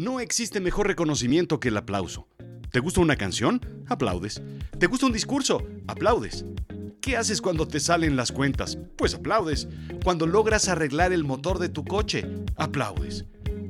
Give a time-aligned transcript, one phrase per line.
[0.00, 2.26] No existe mejor reconocimiento que el aplauso.
[2.70, 3.60] ¿Te gusta una canción?
[3.86, 4.40] Aplaudes.
[4.78, 5.62] ¿Te gusta un discurso?
[5.88, 6.46] Aplaudes.
[7.02, 8.78] ¿Qué haces cuando te salen las cuentas?
[8.96, 9.68] Pues aplaudes.
[10.02, 12.26] Cuando logras arreglar el motor de tu coche,
[12.56, 13.26] aplaudes.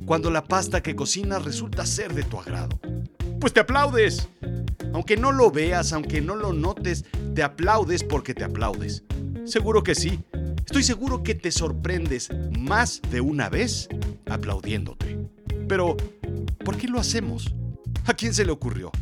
[0.06, 2.78] Cuando la pasta que cocinas resulta ser de tu agrado,
[3.40, 4.28] pues te aplaudes.
[4.92, 9.03] Aunque no lo veas, aunque no lo notes, te aplaudes porque te aplaudes.
[9.47, 10.21] Seguro que sí.
[10.65, 13.88] Estoy seguro que te sorprendes más de una vez
[14.26, 15.19] aplaudiéndote.
[15.67, 15.97] Pero,
[16.70, 17.52] ¿por qué lo hacemos?
[18.06, 18.92] ¿A quién se le ocurrió?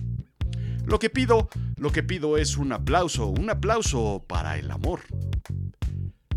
[0.86, 5.00] Lo que pido, lo que pido es un aplauso, un aplauso para el amor.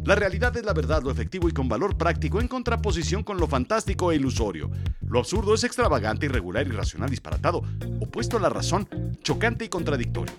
[0.03, 3.47] La realidad es la verdad, lo efectivo y con valor práctico en contraposición con lo
[3.47, 4.71] fantástico e ilusorio.
[5.07, 7.61] Lo absurdo es extravagante, irregular, irracional, disparatado,
[8.01, 8.89] opuesto a la razón,
[9.23, 10.35] chocante y contradictorio.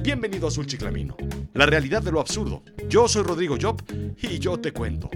[0.00, 1.16] Bienvenido a Azul Chiclamino,
[1.52, 2.62] la realidad de lo absurdo.
[2.88, 3.82] Yo soy Rodrigo Job
[4.22, 5.10] y yo te cuento.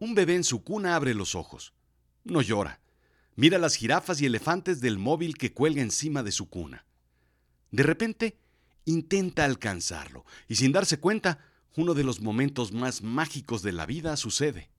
[0.00, 1.72] Un bebé en su cuna abre los ojos.
[2.22, 2.80] No llora.
[3.34, 6.84] Mira las jirafas y elefantes del móvil que cuelga encima de su cuna.
[7.70, 8.38] De repente,
[8.84, 11.38] intenta alcanzarlo y sin darse cuenta,
[11.76, 14.70] uno de los momentos más mágicos de la vida sucede.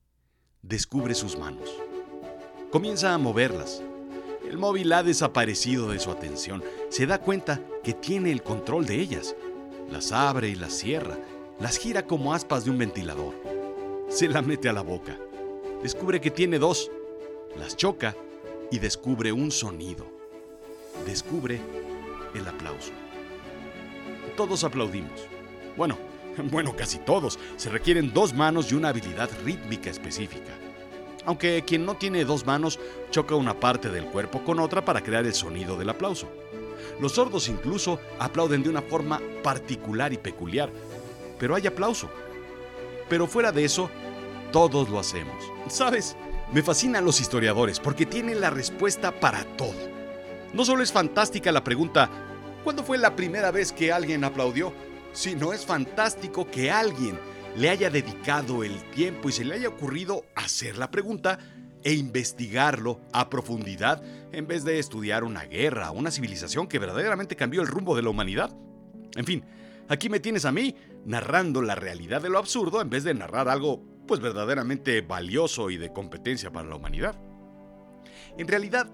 [0.62, 1.70] Descubre sus manos.
[2.70, 3.82] Comienza a moverlas.
[4.48, 6.62] El móvil ha desaparecido de su atención.
[6.88, 9.34] Se da cuenta que tiene el control de ellas.
[9.90, 11.18] Las abre y las cierra.
[11.58, 13.49] Las gira como aspas de un ventilador
[14.10, 15.16] se la mete a la boca.
[15.82, 16.90] Descubre que tiene dos.
[17.56, 18.16] Las choca
[18.70, 20.04] y descubre un sonido.
[21.06, 21.60] Descubre
[22.34, 22.90] el aplauso.
[24.36, 25.20] Todos aplaudimos.
[25.76, 25.96] Bueno,
[26.50, 27.38] bueno, casi todos.
[27.56, 30.52] Se requieren dos manos y una habilidad rítmica específica.
[31.24, 32.80] Aunque quien no tiene dos manos
[33.12, 36.28] choca una parte del cuerpo con otra para crear el sonido del aplauso.
[37.00, 40.70] Los sordos incluso aplauden de una forma particular y peculiar,
[41.38, 42.10] pero hay aplauso.
[43.10, 43.90] Pero fuera de eso,
[44.52, 45.34] todos lo hacemos.
[45.68, 46.16] ¿Sabes?
[46.52, 49.74] Me fascinan los historiadores porque tienen la respuesta para todo.
[50.54, 52.08] No solo es fantástica la pregunta,
[52.64, 54.72] ¿cuándo fue la primera vez que alguien aplaudió?
[55.12, 57.18] Sino es fantástico que alguien
[57.56, 61.38] le haya dedicado el tiempo y se le haya ocurrido hacer la pregunta
[61.82, 64.02] e investigarlo a profundidad
[64.32, 68.10] en vez de estudiar una guerra, una civilización que verdaderamente cambió el rumbo de la
[68.10, 68.50] humanidad.
[69.16, 69.44] En fin,
[69.88, 73.48] aquí me tienes a mí narrando la realidad de lo absurdo en vez de narrar
[73.48, 77.14] algo pues verdaderamente valioso y de competencia para la humanidad.
[78.36, 78.90] En realidad,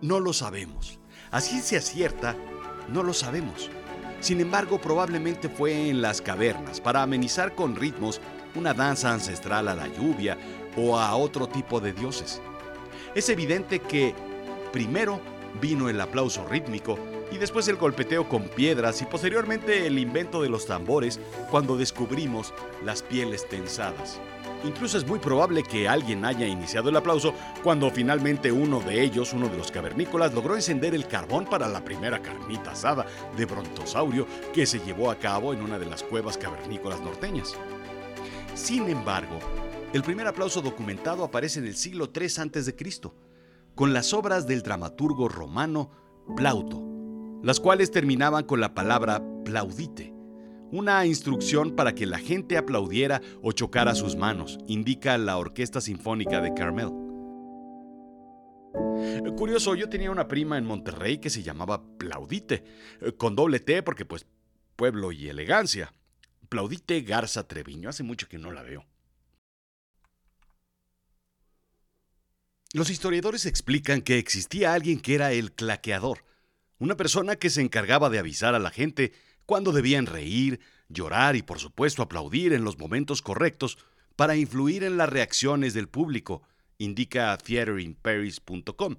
[0.00, 1.00] no lo sabemos.
[1.30, 2.36] Así se acierta,
[2.88, 3.70] no lo sabemos.
[4.20, 8.20] Sin embargo, probablemente fue en las cavernas para amenizar con ritmos
[8.54, 10.36] una danza ancestral a la lluvia
[10.76, 12.42] o a otro tipo de dioses.
[13.14, 14.14] Es evidente que
[14.72, 15.20] primero
[15.60, 16.98] vino el aplauso rítmico
[17.30, 21.20] y después el golpeteo con piedras y posteriormente el invento de los tambores
[21.50, 22.54] cuando descubrimos
[22.84, 24.20] las pieles tensadas.
[24.64, 27.32] Incluso es muy probable que alguien haya iniciado el aplauso
[27.62, 31.84] cuando finalmente uno de ellos, uno de los cavernícolas, logró encender el carbón para la
[31.84, 36.36] primera carnita asada de brontosaurio que se llevó a cabo en una de las cuevas
[36.36, 37.54] cavernícolas norteñas.
[38.54, 39.38] Sin embargo,
[39.92, 42.74] el primer aplauso documentado aparece en el siglo III a.C.,
[43.78, 45.88] con las obras del dramaturgo romano
[46.34, 46.82] Plauto,
[47.44, 50.12] las cuales terminaban con la palabra plaudite,
[50.72, 56.40] una instrucción para que la gente aplaudiera o chocara sus manos, indica la Orquesta Sinfónica
[56.40, 56.90] de Carmel.
[59.36, 62.64] Curioso, yo tenía una prima en Monterrey que se llamaba Plaudite,
[63.16, 64.26] con doble T porque pues
[64.74, 65.92] pueblo y elegancia.
[66.48, 68.84] Plaudite Garza Treviño, hace mucho que no la veo.
[72.74, 76.24] Los historiadores explican que existía alguien que era el claqueador,
[76.78, 79.14] una persona que se encargaba de avisar a la gente
[79.46, 83.78] cuando debían reír, llorar y por supuesto aplaudir en los momentos correctos
[84.16, 86.42] para influir en las reacciones del público,
[86.76, 88.96] indica theaterinparis.com.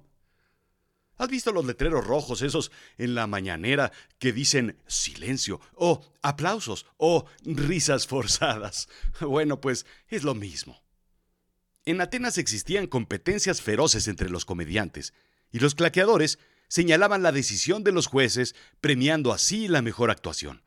[1.16, 7.26] ¿Has visto los letreros rojos esos en la mañanera que dicen silencio o aplausos o
[7.44, 8.88] risas forzadas?
[9.20, 10.82] Bueno, pues es lo mismo.
[11.86, 15.14] En Atenas existían competencias feroces entre los comediantes,
[15.50, 16.38] y los claqueadores
[16.68, 20.62] señalaban la decisión de los jueces, premiando así la mejor actuación.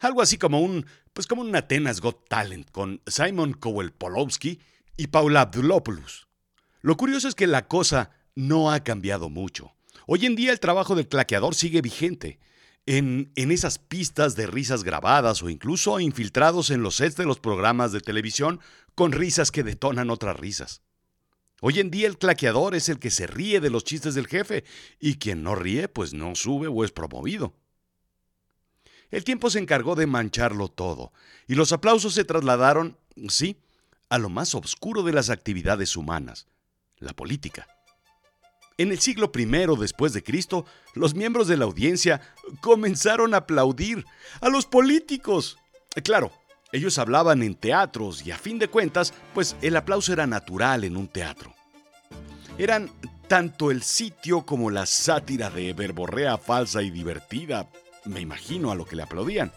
[0.00, 4.60] Algo así como un, pues como un Atenas Got Talent con Simon Cowell Polowski
[4.96, 6.28] y Paula Abdulopoulos.
[6.80, 9.74] Lo curioso es que la cosa no ha cambiado mucho.
[10.06, 12.38] Hoy en día el trabajo del claqueador sigue vigente.
[12.86, 17.40] En, en, esas pistas de risas grabadas o incluso infiltrados en los sets de los
[17.40, 18.60] programas de televisión
[18.94, 20.82] con risas que detonan otras risas.
[21.62, 24.64] Hoy en día el claqueador es el que se ríe de los chistes del jefe
[25.00, 27.54] y quien no ríe pues no sube o es promovido.
[29.10, 31.12] El tiempo se encargó de mancharlo todo
[31.46, 32.98] y los aplausos se trasladaron,
[33.28, 33.56] sí,
[34.10, 36.46] a lo más oscuro de las actividades humanas,
[36.98, 37.66] la política.
[38.76, 39.44] En el siglo I
[39.78, 42.20] después de Cristo, los miembros de la audiencia
[42.60, 44.04] comenzaron a aplaudir
[44.40, 45.58] a los políticos.
[46.02, 46.32] Claro,
[46.72, 50.96] ellos hablaban en teatros y a fin de cuentas, pues el aplauso era natural en
[50.96, 51.54] un teatro.
[52.58, 52.90] Eran
[53.28, 57.68] tanto el sitio como la sátira de verborrea falsa y divertida,
[58.04, 59.52] me imagino a lo que le aplaudían.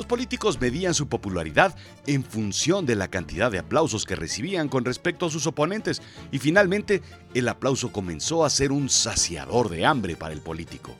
[0.00, 1.76] Los políticos medían su popularidad
[2.06, 6.00] en función de la cantidad de aplausos que recibían con respecto a sus oponentes
[6.32, 7.02] y finalmente
[7.34, 10.96] el aplauso comenzó a ser un saciador de hambre para el político.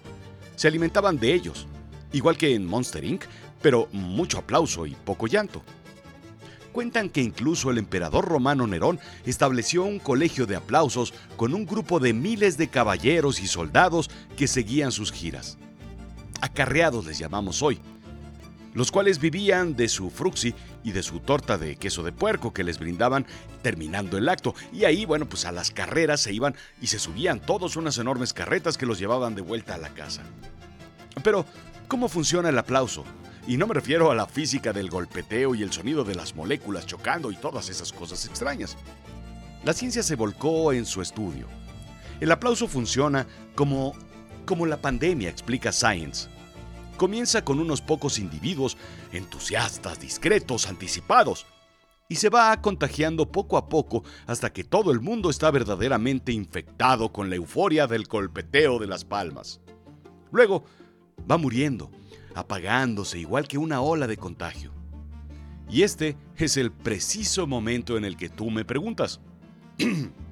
[0.55, 1.67] Se alimentaban de ellos,
[2.13, 3.25] igual que en Monster Inc.,
[3.63, 5.63] pero mucho aplauso y poco llanto.
[6.71, 12.01] Cuentan que incluso el emperador romano Nerón estableció un colegio de aplausos con un grupo
[12.01, 15.57] de miles de caballeros y soldados que seguían sus giras.
[16.43, 17.81] Acarreados les llamamos hoy,
[18.75, 22.65] los cuales vivían de su fruxi y de su torta de queso de puerco que
[22.65, 23.27] les brindaban
[23.63, 24.55] terminando el acto.
[24.73, 28.33] Y ahí, bueno, pues a las carreras se iban y se subían todos unas enormes
[28.33, 30.23] carretas que los llevaban de vuelta a la casa.
[31.23, 31.45] Pero,
[31.89, 33.05] ¿cómo funciona el aplauso?
[33.47, 36.87] Y no me refiero a la física del golpeteo y el sonido de las moléculas
[36.87, 38.77] chocando y todas esas cosas extrañas.
[39.65, 41.47] La ciencia se volcó en su estudio.
[42.21, 43.95] El aplauso funciona como,
[44.47, 46.29] como la pandemia, explica Science.
[47.01, 48.77] Comienza con unos pocos individuos
[49.11, 51.47] entusiastas, discretos, anticipados,
[52.11, 57.11] y se va contagiando poco a poco hasta que todo el mundo está verdaderamente infectado
[57.11, 59.63] con la euforia del golpeteo de las palmas.
[60.31, 60.65] Luego
[61.19, 61.91] va muriendo
[62.35, 64.71] apagándose igual que una ola de contagio.
[65.71, 69.23] Y este es el preciso momento en el que tú me preguntas.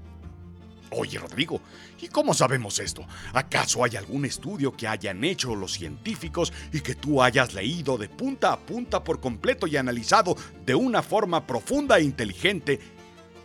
[0.91, 1.61] Oye, Rodrigo,
[2.01, 3.05] ¿y cómo sabemos esto?
[3.33, 8.09] ¿Acaso hay algún estudio que hayan hecho los científicos y que tú hayas leído de
[8.09, 12.81] punta a punta por completo y analizado de una forma profunda e inteligente?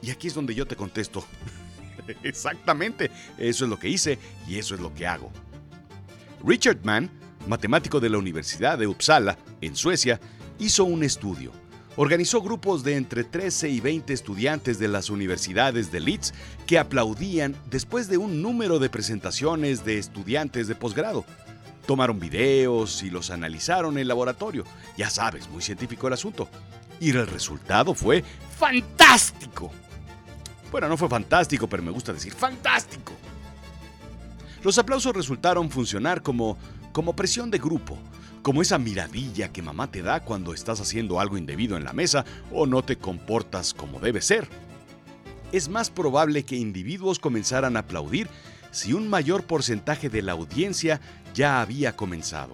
[0.01, 1.25] Y aquí es donde yo te contesto.
[2.23, 4.17] Exactamente, eso es lo que hice
[4.47, 5.31] y eso es lo que hago.
[6.45, 7.09] Richard Mann
[7.47, 10.19] matemático de la Universidad de Uppsala, en Suecia,
[10.59, 11.51] hizo un estudio.
[11.95, 16.33] Organizó grupos de entre 13 y 20 estudiantes de las universidades de Leeds
[16.65, 21.23] que aplaudían después de un número de presentaciones de estudiantes de posgrado.
[21.85, 24.63] Tomaron videos y los analizaron en laboratorio.
[24.97, 26.49] Ya sabes, muy científico el asunto.
[26.99, 28.23] Y el resultado fue
[28.57, 29.71] fantástico.
[30.71, 33.13] Bueno, no fue fantástico, pero me gusta decir fantástico.
[34.63, 36.57] Los aplausos resultaron funcionar como
[36.93, 37.97] como presión de grupo,
[38.43, 42.25] como esa miradilla que mamá te da cuando estás haciendo algo indebido en la mesa
[42.51, 44.49] o no te comportas como debe ser.
[45.53, 48.29] Es más probable que individuos comenzaran a aplaudir
[48.71, 50.99] si un mayor porcentaje de la audiencia
[51.33, 52.53] ya había comenzado.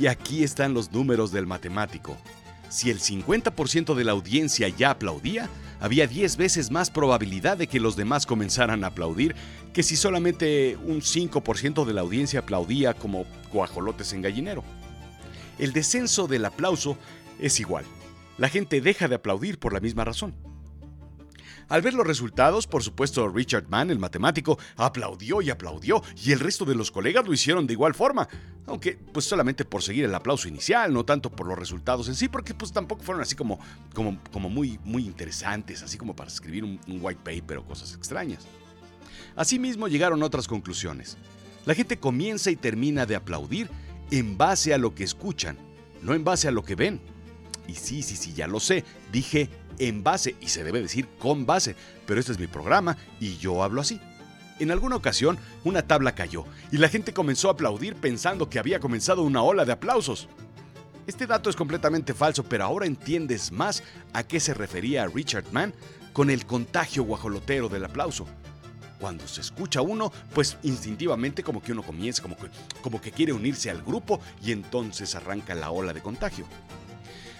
[0.00, 2.16] Y aquí están los números del matemático.
[2.70, 7.80] Si el 50% de la audiencia ya aplaudía, había 10 veces más probabilidad de que
[7.80, 9.34] los demás comenzaran a aplaudir
[9.74, 14.64] que si solamente un 5% de la audiencia aplaudía como guajolotes en gallinero.
[15.58, 16.96] El descenso del aplauso
[17.38, 17.84] es igual.
[18.38, 20.34] La gente deja de aplaudir por la misma razón.
[21.68, 26.40] Al ver los resultados, por supuesto, Richard Mann, el matemático, aplaudió y aplaudió, y el
[26.40, 28.28] resto de los colegas lo hicieron de igual forma,
[28.66, 32.28] aunque pues solamente por seguir el aplauso inicial, no tanto por los resultados en sí,
[32.28, 33.58] porque pues tampoco fueron así como,
[33.94, 37.94] como, como muy, muy interesantes, así como para escribir un, un white paper o cosas
[37.94, 38.46] extrañas.
[39.34, 41.16] Asimismo llegaron otras conclusiones.
[41.64, 43.70] La gente comienza y termina de aplaudir
[44.12, 45.56] en base a lo que escuchan,
[46.02, 47.00] no en base a lo que ven.
[47.66, 51.46] Y sí, sí, sí, ya lo sé, dije en base, y se debe decir con
[51.46, 51.74] base,
[52.06, 54.00] pero este es mi programa y yo hablo así.
[54.58, 58.80] En alguna ocasión, una tabla cayó y la gente comenzó a aplaudir pensando que había
[58.80, 60.28] comenzado una ola de aplausos.
[61.06, 65.72] Este dato es completamente falso, pero ahora entiendes más a qué se refería Richard Mann
[66.12, 68.26] con el contagio guajolotero del aplauso.
[69.02, 72.46] Cuando se escucha uno, pues instintivamente como que uno comienza, como que,
[72.82, 76.46] como que quiere unirse al grupo y entonces arranca la ola de contagio.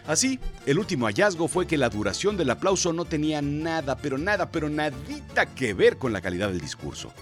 [0.05, 4.51] Así, el último hallazgo fue que la duración del aplauso no tenía nada, pero nada,
[4.51, 7.13] pero nadita que ver con la calidad del discurso.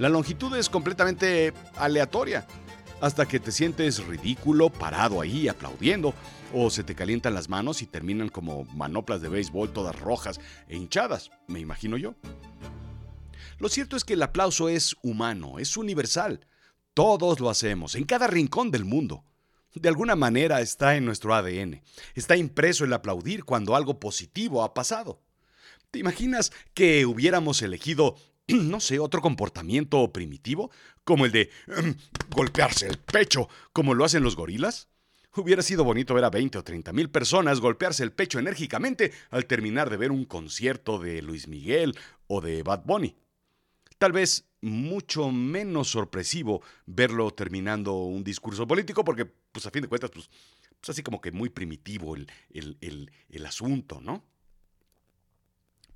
[0.00, 2.48] La longitud es completamente aleatoria,
[3.00, 6.14] hasta que te sientes ridículo parado ahí aplaudiendo,
[6.52, 10.76] o se te calientan las manos y terminan como manoplas de béisbol todas rojas e
[10.76, 12.16] hinchadas, me imagino yo.
[13.58, 16.46] Lo cierto es que el aplauso es humano, es universal.
[16.94, 19.24] Todos lo hacemos, en cada rincón del mundo.
[19.74, 21.82] De alguna manera está en nuestro ADN.
[22.14, 25.20] Está impreso el aplaudir cuando algo positivo ha pasado.
[25.90, 28.16] ¿Te imaginas que hubiéramos elegido,
[28.48, 30.70] no sé, otro comportamiento primitivo,
[31.02, 31.96] como el de em,
[32.30, 34.88] golpearse el pecho, como lo hacen los gorilas?
[35.36, 39.46] Hubiera sido bonito ver a 20 o 30 mil personas golpearse el pecho enérgicamente al
[39.46, 43.16] terminar de ver un concierto de Luis Miguel o de Bad Bunny.
[43.98, 49.88] Tal vez mucho menos sorpresivo verlo terminando un discurso político porque, pues a fin de
[49.88, 50.28] cuentas, pues,
[50.80, 54.24] pues así como que muy primitivo el, el, el asunto, ¿no?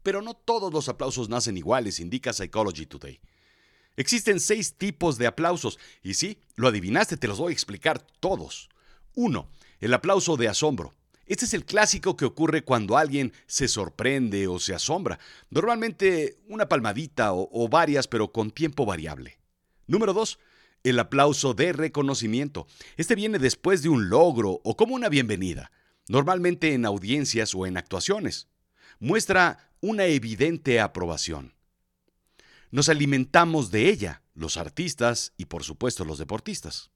[0.02, 3.20] Pero no todos los aplausos nacen iguales, indica Psychology Today.
[3.96, 8.68] Existen seis tipos de aplausos, y sí, lo adivinaste, te los voy a explicar todos.
[9.16, 9.50] 1.
[9.80, 10.94] El aplauso de asombro.
[11.28, 15.18] Este es el clásico que ocurre cuando alguien se sorprende o se asombra.
[15.50, 19.38] Normalmente una palmadita o, varias, pero con tiempo variable.
[19.86, 20.38] Número 2.
[20.84, 22.66] El aplauso de reconocimiento.
[22.96, 25.70] Este viene después de un logro o como una bienvenida,
[26.08, 28.48] normalmente en audiencias o en actuaciones.
[28.98, 31.54] Muestra una evidente aprobación.
[32.70, 36.90] Nos alimentamos de ella, los artistas y por supuesto los deportistas.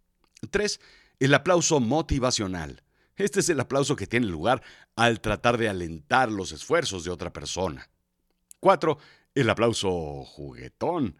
[0.51, 0.81] 3.
[1.21, 2.83] El aplauso motivacional.
[3.17, 4.63] Este es el aplauso que tiene lugar
[4.97, 7.89] al tratar de alentar los esfuerzos de otra persona.
[8.61, 8.99] 4.
[9.35, 11.17] El aplauso juguetón.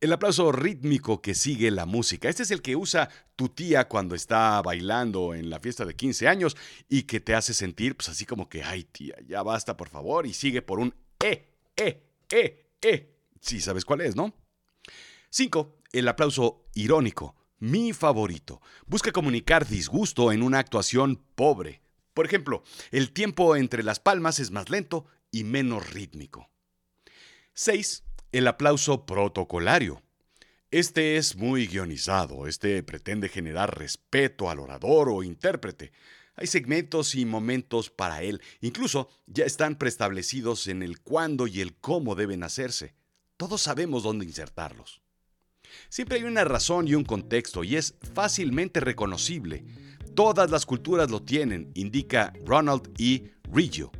[0.00, 2.28] El aplauso rítmico que sigue la música.
[2.28, 6.28] Este es el que usa tu tía cuando está bailando en la fiesta de 15
[6.28, 6.56] años
[6.88, 10.26] y que te hace sentir pues así como que, ay tía, ya basta por favor
[10.26, 13.16] y sigue por un eh, eh, eh, eh.
[13.40, 14.34] Sí, sabes cuál es, ¿no?
[15.30, 15.78] 5.
[15.92, 18.60] El aplauso irónico mi favorito.
[18.86, 21.82] Busca comunicar disgusto en una actuación pobre.
[22.12, 26.50] Por ejemplo, el tiempo entre las palmas es más lento y menos rítmico.
[27.54, 28.04] 6.
[28.32, 30.02] El aplauso protocolario.
[30.70, 35.92] Este es muy guionizado, este pretende generar respeto al orador o intérprete.
[36.34, 41.76] Hay segmentos y momentos para él, incluso ya están preestablecidos en el cuándo y el
[41.76, 42.94] cómo deben hacerse.
[43.36, 45.03] Todos sabemos dónde insertarlos.
[45.88, 49.64] Siempre hay una razón y un contexto y es fácilmente reconocible.
[50.14, 53.32] Todas las culturas lo tienen, indica Ronald E.
[53.50, 53.90] Riggio,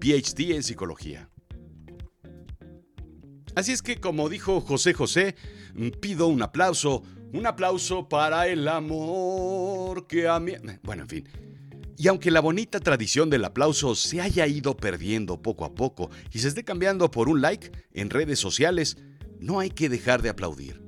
[0.00, 1.28] PhD en psicología.
[3.56, 5.36] Así es que, como dijo José José,
[6.00, 10.52] pido un aplauso, un aplauso para el amor que a mí...
[10.82, 11.28] Bueno, en fin.
[11.96, 16.40] Y aunque la bonita tradición del aplauso se haya ido perdiendo poco a poco y
[16.40, 18.96] se esté cambiando por un like en redes sociales,
[19.38, 20.83] no hay que dejar de aplaudir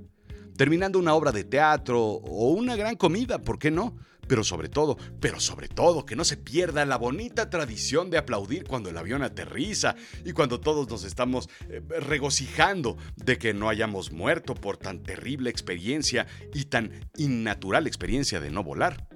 [0.57, 3.97] terminando una obra de teatro o una gran comida, ¿por qué no?
[4.27, 8.65] Pero sobre todo, pero sobre todo, que no se pierda la bonita tradición de aplaudir
[8.65, 9.95] cuando el avión aterriza
[10.25, 15.49] y cuando todos nos estamos eh, regocijando de que no hayamos muerto por tan terrible
[15.51, 19.07] experiencia y tan innatural experiencia de no volar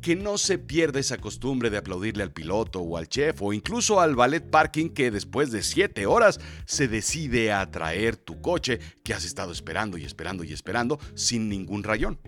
[0.00, 4.00] que no se pierda esa costumbre de aplaudirle al piloto o al chef o incluso
[4.00, 9.14] al ballet parking que después de 7 horas se decide a traer tu coche que
[9.14, 12.18] has estado esperando y esperando y esperando sin ningún rayón.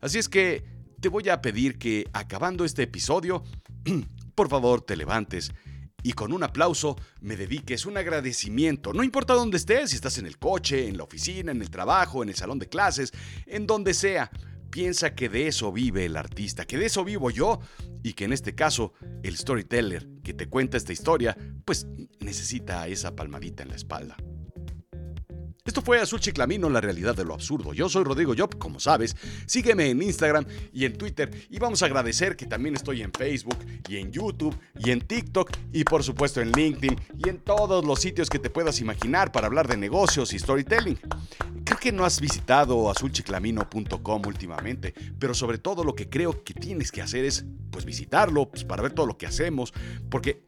[0.00, 0.64] Así es que
[1.00, 3.42] te voy a pedir que acabando este episodio,
[4.34, 5.52] por favor te levantes
[6.02, 10.26] y con un aplauso me dediques un agradecimiento, no importa dónde estés, si estás en
[10.26, 13.12] el coche, en la oficina, en el trabajo, en el salón de clases,
[13.46, 14.30] en donde sea
[14.70, 17.60] piensa que de eso vive el artista, que de eso vivo yo
[18.02, 21.86] y que en este caso el storyteller que te cuenta esta historia pues
[22.20, 24.16] necesita esa palmadita en la espalda.
[25.70, 27.74] Esto fue Azul Chiclamino, la realidad de lo absurdo.
[27.74, 29.14] Yo soy Rodrigo Job, como sabes.
[29.46, 31.30] Sígueme en Instagram y en Twitter.
[31.50, 33.58] Y vamos a agradecer que también estoy en Facebook
[33.88, 38.00] y en YouTube y en TikTok y por supuesto en LinkedIn y en todos los
[38.00, 40.98] sitios que te puedas imaginar para hablar de negocios y storytelling.
[41.80, 47.00] Que no has visitado azulchiclamino.com últimamente, pero sobre todo lo que creo que tienes que
[47.00, 49.72] hacer es pues visitarlo pues, para ver todo lo que hacemos,
[50.10, 50.44] porque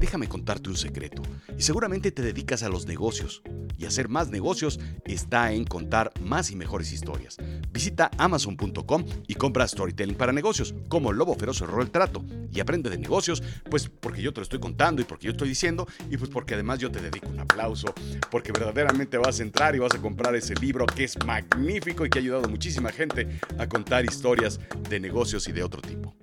[0.00, 1.22] déjame contarte un secreto.
[1.56, 3.42] Y seguramente te dedicas a los negocios
[3.82, 7.36] y hacer más negocios está en contar más y mejores historias.
[7.72, 12.90] Visita amazon.com y compra storytelling para negocios, como lobo feroz cerró el trato, y aprende
[12.90, 16.16] de negocios, pues porque yo te lo estoy contando y porque yo estoy diciendo, y
[16.16, 17.92] pues porque además yo te dedico un aplauso,
[18.30, 22.10] porque verdaderamente vas a entrar y vas a comprar ese libro que es magnífico y
[22.10, 26.14] que ha ayudado a muchísima gente a contar historias de negocios y de otro tipo.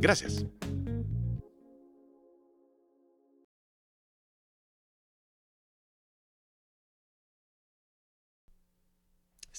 [0.00, 0.46] Gracias.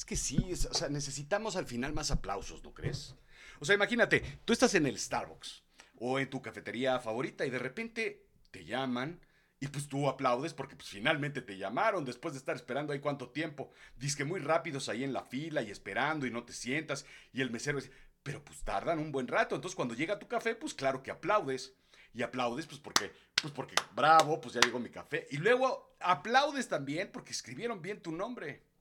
[0.05, 3.15] Es que sí, o sea, necesitamos al final más aplausos, ¿no crees?
[3.59, 5.63] O sea, imagínate, tú estás en el Starbucks
[5.97, 9.19] o en tu cafetería favorita y de repente te llaman
[9.59, 13.31] y pues tú aplaudes porque pues finalmente te llamaron después de estar esperando ahí cuánto
[13.31, 13.71] tiempo.
[13.97, 17.41] Dice que muy rápidos ahí en la fila y esperando y no te sientas y
[17.41, 19.55] el mesero dice, pero pues tardan un buen rato.
[19.55, 21.73] Entonces cuando llega tu café, pues claro que aplaudes.
[22.13, 25.27] Y aplaudes pues porque, pues porque bravo, pues ya llegó mi café.
[25.31, 28.74] Y luego aplaudes también porque escribieron bien tu nombre.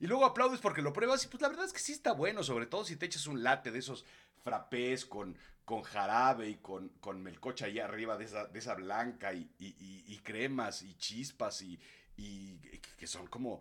[0.00, 2.42] Y luego aplaudes porque lo pruebas y pues la verdad es que sí está bueno,
[2.42, 4.04] sobre todo si te echas un latte de esos
[4.42, 9.32] frappés con, con jarabe y con, con melcocha ahí arriba de esa, de esa blanca
[9.32, 11.78] y, y, cremas y chispas y,
[12.16, 12.58] y
[12.96, 13.60] que son como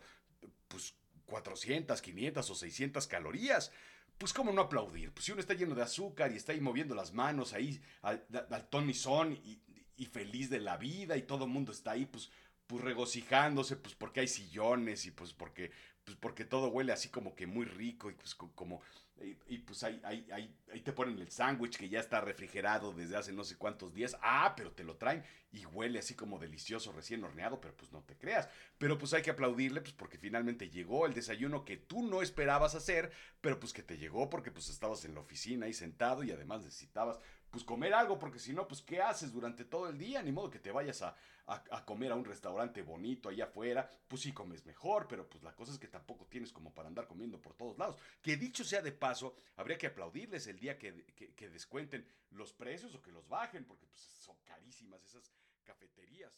[0.67, 3.71] pues 400, 500 o 600 calorías
[4.19, 5.11] pues cómo no aplaudir.
[5.11, 8.23] Pues si uno está lleno de azúcar y está ahí moviendo las manos ahí al,
[8.51, 9.59] al ton y son y,
[9.95, 12.29] y, feliz de la vida y todo el mundo está ahí, pues,
[12.67, 15.71] pues regocijándose, pues porque hay sillones y pues porque
[16.03, 18.81] pues porque todo huele así como que muy rico y pues como,
[19.47, 23.33] y, pues ahí, ahí, ahí, te ponen el sándwich que ya está refrigerado desde hace
[23.33, 27.23] no sé cuántos días, ah, pero te lo traen y huele así como delicioso recién
[27.23, 31.05] horneado, pero pues no te creas, pero pues hay que aplaudirle pues porque finalmente llegó
[31.05, 35.03] el desayuno que tú no esperabas hacer, pero pues que te llegó porque pues estabas
[35.05, 38.81] en la oficina ahí sentado y además necesitabas pues comer algo, porque si no, pues
[38.81, 40.21] ¿qué haces durante todo el día?
[40.21, 41.15] Ni modo que te vayas a,
[41.47, 45.55] a, comer a un restaurante bonito allá afuera, pues sí comes mejor, pero pues la
[45.55, 47.97] cosa es que tampoco tienes como para andar comiendo por todos lados.
[48.21, 52.93] Que dicho sea de paso, habría que aplaudirles el día que, que descuenten los precios
[52.95, 55.31] o que los bajen, porque pues son carísimas esas
[55.63, 56.31] cafeterías.